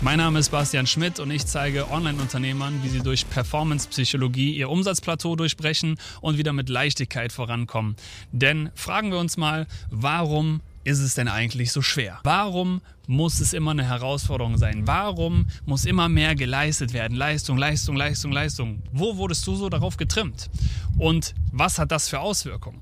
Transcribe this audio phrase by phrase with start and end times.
[0.00, 5.36] Mein Name ist Bastian Schmidt und ich zeige Online-Unternehmern, wie sie durch Performance-Psychologie ihr Umsatzplateau
[5.36, 7.96] durchbrechen und wieder mit Leichtigkeit vorankommen.
[8.32, 12.20] Denn fragen wir uns mal, warum ist es denn eigentlich so schwer?
[12.24, 14.86] Warum muss es immer eine Herausforderung sein?
[14.86, 17.16] Warum muss immer mehr geleistet werden?
[17.16, 18.82] Leistung, Leistung, Leistung, Leistung.
[18.92, 20.50] Wo wurdest du so darauf getrimmt?
[20.98, 22.80] Und was hat das für Auswirkungen?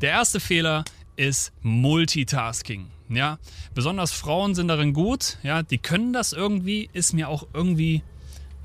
[0.00, 0.84] Der erste Fehler
[1.16, 2.93] ist Multitasking.
[3.08, 3.38] Ja,
[3.74, 5.38] besonders Frauen sind darin gut.
[5.42, 8.02] Ja, die können das irgendwie, ist mir auch irgendwie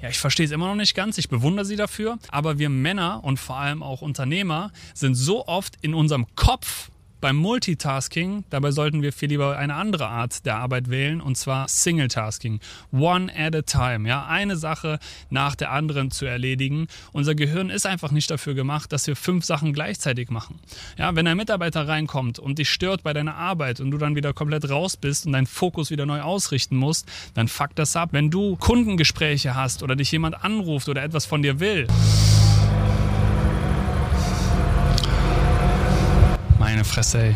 [0.02, 3.22] ja, ich verstehe es immer noch nicht ganz, ich bewundere sie dafür, aber wir Männer
[3.24, 6.90] und vor allem auch Unternehmer sind so oft in unserem Kopf
[7.22, 11.68] beim Multitasking, dabei sollten wir viel lieber eine andere Art der Arbeit wählen, und zwar
[11.68, 12.60] Single-Tasking.
[12.92, 14.08] One at a time.
[14.08, 16.88] Ja, eine Sache nach der anderen zu erledigen.
[17.12, 20.60] Unser Gehirn ist einfach nicht dafür gemacht, dass wir fünf Sachen gleichzeitig machen.
[20.98, 24.34] Ja, wenn ein Mitarbeiter reinkommt und dich stört bei deiner Arbeit und du dann wieder
[24.34, 28.10] komplett raus bist und deinen Fokus wieder neu ausrichten musst, dann fuck das ab.
[28.12, 31.88] Wenn du Kundengespräche hast oder dich jemand anruft oder etwas von dir will,
[36.84, 37.36] Français.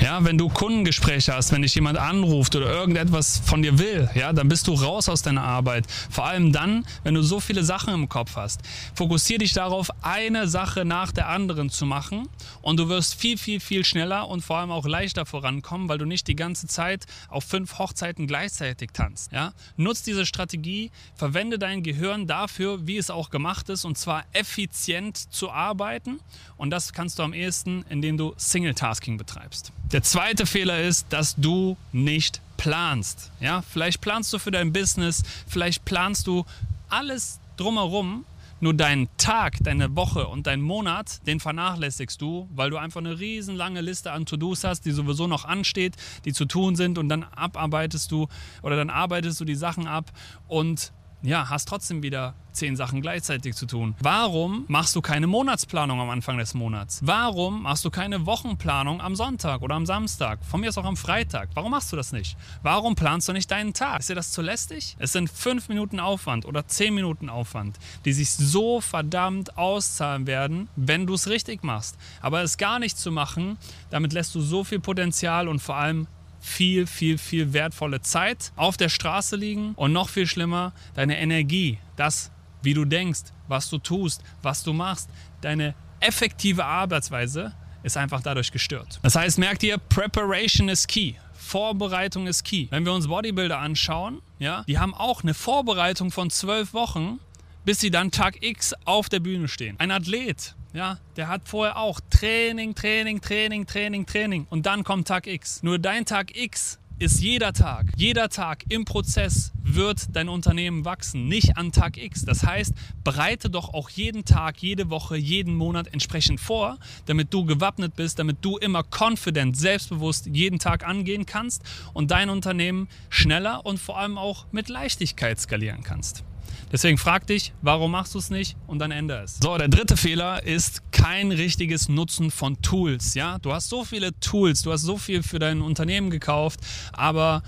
[0.00, 4.32] Ja, wenn du Kundengespräche hast, wenn dich jemand anruft oder irgendetwas von dir will, ja,
[4.32, 5.86] dann bist du raus aus deiner Arbeit.
[6.08, 8.60] Vor allem dann, wenn du so viele Sachen im Kopf hast.
[8.94, 12.28] Fokussier dich darauf, eine Sache nach der anderen zu machen
[12.62, 16.04] und du wirst viel, viel, viel schneller und vor allem auch leichter vorankommen, weil du
[16.04, 19.32] nicht die ganze Zeit auf fünf Hochzeiten gleichzeitig tanzt.
[19.32, 19.52] Ja?
[19.76, 25.16] Nutz diese Strategie, verwende dein Gehirn dafür, wie es auch gemacht ist, und zwar effizient
[25.16, 26.20] zu arbeiten.
[26.56, 29.72] Und das kannst du am ehesten, indem du Single-Tasking betreibst.
[29.92, 33.30] Der zweite Fehler ist, dass du nicht planst.
[33.40, 36.44] Ja, vielleicht planst du für dein Business, vielleicht planst du
[36.90, 38.26] alles drumherum,
[38.60, 43.18] nur deinen Tag, deine Woche und deinen Monat, den vernachlässigst du, weil du einfach eine
[43.18, 45.94] riesenlange Liste an To-Dos hast, die sowieso noch ansteht,
[46.26, 48.28] die zu tun sind und dann abarbeitest du
[48.62, 50.12] oder dann arbeitest du die Sachen ab
[50.48, 50.92] und
[51.22, 53.94] ja, hast trotzdem wieder zehn Sachen gleichzeitig zu tun.
[54.00, 57.00] Warum machst du keine Monatsplanung am Anfang des Monats?
[57.04, 60.40] Warum machst du keine Wochenplanung am Sonntag oder am Samstag?
[60.44, 61.50] Von mir ist auch am Freitag.
[61.54, 62.36] Warum machst du das nicht?
[62.62, 64.00] Warum planst du nicht deinen Tag?
[64.00, 64.96] Ist dir das zu lästig?
[64.98, 70.68] Es sind fünf Minuten Aufwand oder zehn Minuten Aufwand, die sich so verdammt auszahlen werden,
[70.76, 71.96] wenn du es richtig machst.
[72.20, 73.56] Aber es gar nicht zu machen,
[73.90, 76.06] damit lässt du so viel Potenzial und vor allem
[76.40, 81.78] viel, viel, viel wertvolle Zeit auf der Straße liegen und noch viel schlimmer, deine Energie,
[81.96, 82.30] das,
[82.62, 85.08] wie du denkst, was du tust, was du machst,
[85.40, 88.98] deine effektive Arbeitsweise ist einfach dadurch gestört.
[89.02, 91.14] Das heißt, merkt ihr, Preparation is key.
[91.32, 92.66] Vorbereitung ist key.
[92.70, 97.20] Wenn wir uns Bodybuilder anschauen, ja, die haben auch eine Vorbereitung von zwölf Wochen,
[97.64, 99.76] bis sie dann Tag X auf der Bühne stehen.
[99.78, 105.08] Ein Athlet, ja, der hat vorher auch Training, Training, Training, Training, Training und dann kommt
[105.08, 105.62] Tag X.
[105.62, 107.86] Nur dein Tag X ist jeder Tag.
[107.96, 112.24] Jeder Tag im Prozess wird dein Unternehmen wachsen, nicht an Tag X.
[112.24, 112.72] Das heißt,
[113.04, 118.18] bereite doch auch jeden Tag, jede Woche, jeden Monat entsprechend vor, damit du gewappnet bist,
[118.18, 121.62] damit du immer confident, selbstbewusst jeden Tag angehen kannst
[121.92, 126.24] und dein Unternehmen schneller und vor allem auch mit Leichtigkeit skalieren kannst.
[126.72, 129.38] Deswegen frag dich, warum machst du es nicht und dann ändere es.
[129.42, 133.14] So, der dritte Fehler ist kein richtiges Nutzen von Tools.
[133.14, 136.60] Ja, du hast so viele Tools, du hast so viel für dein Unternehmen gekauft,
[136.92, 137.42] aber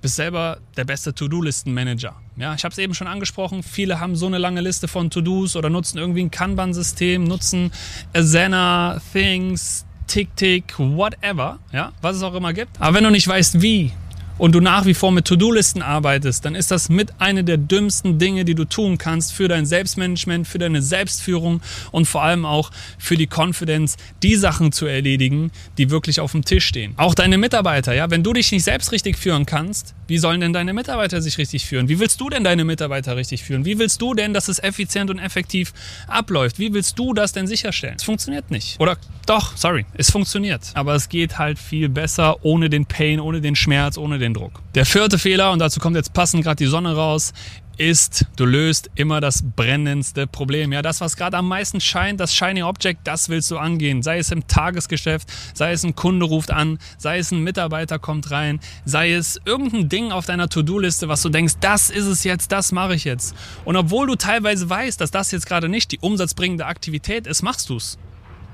[0.00, 2.14] bist selber der beste To-Do-Listen-Manager.
[2.36, 5.56] Ja, ich habe es eben schon angesprochen, viele haben so eine lange Liste von To-Dos
[5.56, 7.70] oder nutzen irgendwie ein Kanban-System, nutzen
[8.12, 12.80] Asana, Things, Tick-Tick, whatever, ja, was es auch immer gibt.
[12.80, 13.92] Aber wenn du nicht weißt, wie
[14.38, 18.18] und du nach wie vor mit To-Do-Listen arbeitest, dann ist das mit einer der dümmsten
[18.18, 22.70] Dinge, die du tun kannst für dein Selbstmanagement, für deine Selbstführung und vor allem auch
[22.98, 26.94] für die Confidence, die Sachen zu erledigen, die wirklich auf dem Tisch stehen.
[26.96, 30.52] Auch deine Mitarbeiter, ja, wenn du dich nicht selbst richtig führen kannst, wie sollen denn
[30.52, 31.88] deine Mitarbeiter sich richtig führen?
[31.88, 33.64] Wie willst du denn deine Mitarbeiter richtig führen?
[33.64, 35.72] Wie willst du denn, dass es effizient und effektiv
[36.06, 36.58] abläuft?
[36.58, 37.94] Wie willst du das denn sicherstellen?
[37.96, 38.78] Es funktioniert nicht.
[38.80, 40.70] Oder doch, sorry, es funktioniert.
[40.74, 44.60] Aber es geht halt viel besser ohne den Pain, ohne den Schmerz, ohne den Druck.
[44.74, 47.32] Der vierte Fehler, und dazu kommt jetzt passend gerade die Sonne raus,
[47.78, 50.72] ist, du löst immer das brennendste Problem.
[50.72, 54.02] Ja, das, was gerade am meisten scheint, das Shiny Object, das willst du angehen.
[54.02, 58.30] Sei es im Tagesgeschäft, sei es ein Kunde ruft an, sei es ein Mitarbeiter kommt
[58.30, 62.52] rein, sei es irgendein Ding auf deiner To-Do-Liste, was du denkst, das ist es jetzt,
[62.52, 63.34] das mache ich jetzt.
[63.64, 67.68] Und obwohl du teilweise weißt, dass das jetzt gerade nicht die umsatzbringende Aktivität ist, machst
[67.68, 67.98] du es.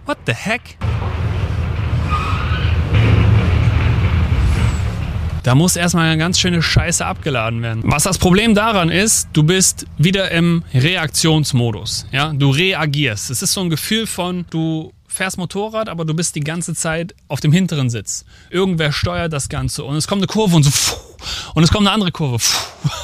[0.09, 0.79] What the heck?
[5.43, 7.83] Da muss erstmal eine ganz schöne Scheiße abgeladen werden.
[7.85, 12.07] Was das Problem daran ist, du bist wieder im Reaktionsmodus.
[12.11, 13.29] Ja, du reagierst.
[13.29, 17.15] Es ist so ein Gefühl von, du fährst Motorrad, aber du bist die ganze Zeit
[17.29, 18.25] auf dem hinteren Sitz.
[18.49, 20.71] Irgendwer steuert das Ganze und es kommt eine Kurve und so
[21.55, 22.45] und es kommt eine andere Kurve.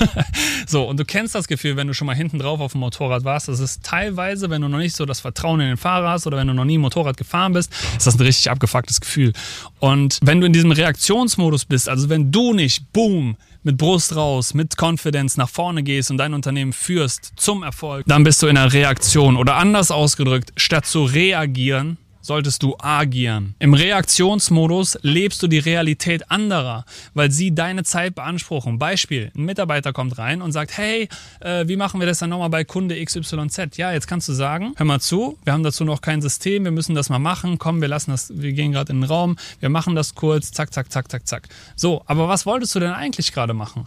[0.67, 3.25] so und du kennst das Gefühl, wenn du schon mal hinten drauf auf dem Motorrad
[3.25, 3.49] warst.
[3.49, 6.37] Das ist teilweise, wenn du noch nicht so das Vertrauen in den Fahrer hast oder
[6.37, 9.33] wenn du noch nie Motorrad gefahren bist, ist das ein richtig abgefucktes Gefühl.
[9.81, 14.55] Und wenn du in diesem Reaktionsmodus bist, also wenn du nicht, boom, mit Brust raus,
[14.55, 18.57] mit Confidence nach vorne gehst und dein Unternehmen führst zum Erfolg, dann bist du in
[18.57, 19.37] einer Reaktion.
[19.37, 23.55] Oder anders ausgedrückt, statt zu reagieren, solltest du agieren.
[23.59, 28.79] Im Reaktionsmodus lebst du die Realität anderer, weil sie deine Zeit beanspruchen.
[28.79, 31.09] Beispiel, ein Mitarbeiter kommt rein und sagt, hey,
[31.41, 33.77] äh, wie machen wir das dann nochmal bei Kunde XYZ?
[33.77, 36.71] Ja, jetzt kannst du sagen, hör mal zu, wir haben dazu noch kein System, wir
[36.71, 39.69] müssen das mal machen, komm, wir lassen das, wir gehen gerade in den Raum, wir
[39.69, 41.49] machen das kurz, zack, zack, zack, zack, zack.
[41.77, 43.87] So, aber was wolltest du denn eigentlich gerade machen?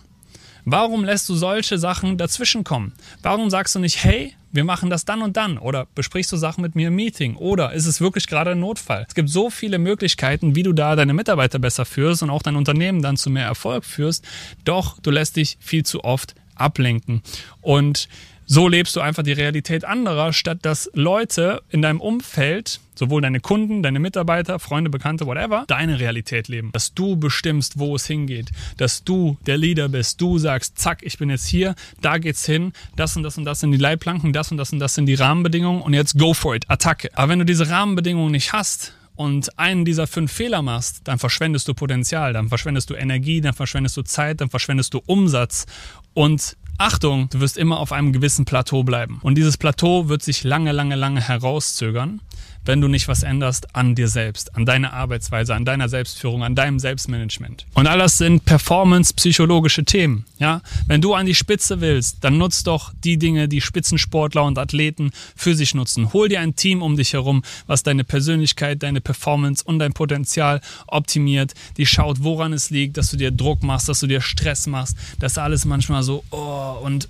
[0.70, 2.94] Warum lässt du solche Sachen dazwischen kommen?
[3.24, 5.58] Warum sagst du nicht, hey, wir machen das dann und dann.
[5.58, 7.36] Oder besprichst du Sachen mit mir im Meeting?
[7.36, 9.06] Oder ist es wirklich gerade ein Notfall?
[9.08, 12.56] Es gibt so viele Möglichkeiten, wie du da deine Mitarbeiter besser führst und auch dein
[12.56, 14.26] Unternehmen dann zu mehr Erfolg führst,
[14.64, 17.22] doch du lässt dich viel zu oft ablenken.
[17.62, 18.08] Und
[18.48, 23.42] so lebst du einfach die Realität anderer, statt dass Leute in deinem Umfeld, sowohl deine
[23.42, 26.72] Kunden, deine Mitarbeiter, Freunde, Bekannte, whatever, deine Realität leben.
[26.72, 28.50] Dass du bestimmst, wo es hingeht.
[28.78, 30.20] Dass du der Leader bist.
[30.22, 33.60] Du sagst, zack, ich bin jetzt hier, da geht's hin, das und das und das
[33.60, 36.56] sind die Leitplanken, das und das und das sind die Rahmenbedingungen und jetzt go for
[36.56, 37.10] it, Attacke.
[37.16, 41.68] Aber wenn du diese Rahmenbedingungen nicht hast, und einen dieser fünf Fehler machst, dann verschwendest
[41.68, 45.66] du Potenzial, dann verschwendest du Energie, dann verschwendest du Zeit, dann verschwendest du Umsatz
[46.14, 49.20] und Achtung, du wirst immer auf einem gewissen Plateau bleiben.
[49.24, 52.22] Und dieses Plateau wird sich lange, lange, lange herauszögern
[52.68, 56.56] wenn du nicht was änderst an dir selbst, an deiner Arbeitsweise, an deiner Selbstführung, an
[56.56, 57.66] deinem Selbstmanagement.
[57.74, 60.26] Und all das sind performance-psychologische Themen.
[60.38, 60.62] Ja?
[60.86, 65.12] Wenn du an die Spitze willst, dann nutzt doch die Dinge, die Spitzensportler und Athleten
[65.36, 66.14] für sich nutzen.
[66.14, 70.62] Hol dir ein Team um dich herum, was deine Persönlichkeit, deine Performance und dein Potenzial
[70.88, 74.68] optimiert, die schaut, woran es liegt, dass du dir Druck machst, dass du dir Stress
[74.68, 77.08] machst, dass alles manchmal so, oh, und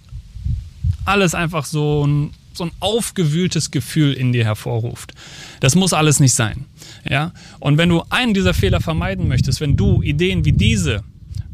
[1.06, 5.14] alles einfach so ein so ein aufgewühltes Gefühl in dir hervorruft.
[5.60, 6.66] Das muss alles nicht sein.
[7.08, 7.34] Ja?
[7.60, 11.04] Und wenn du einen dieser Fehler vermeiden möchtest, wenn du Ideen wie diese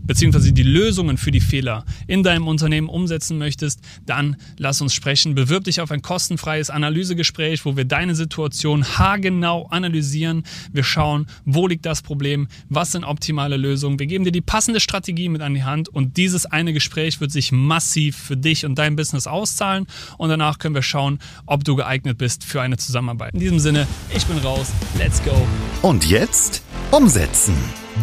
[0.03, 5.35] beziehungsweise die Lösungen für die Fehler in deinem Unternehmen umsetzen möchtest, dann lass uns sprechen.
[5.35, 10.43] Bewirb dich auf ein kostenfreies Analysegespräch, wo wir deine Situation haargenau analysieren.
[10.71, 13.99] Wir schauen, wo liegt das Problem, was sind optimale Lösungen.
[13.99, 17.31] Wir geben dir die passende Strategie mit an die Hand und dieses eine Gespräch wird
[17.31, 21.75] sich massiv für dich und dein Business auszahlen und danach können wir schauen, ob du
[21.75, 23.33] geeignet bist für eine Zusammenarbeit.
[23.33, 24.71] In diesem Sinne, ich bin raus.
[24.97, 25.47] Let's go.
[25.81, 27.55] Und jetzt umsetzen.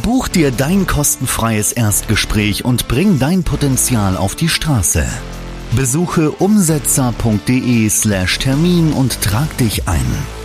[0.02, 5.04] Buch dir dein kostenfreies Erstgespräch und bring dein Potenzial auf die Straße.
[5.76, 10.39] Besuche umsetzer.de/termin und trag dich ein.